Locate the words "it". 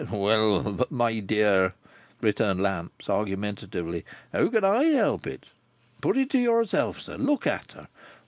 5.27-5.51, 6.17-6.31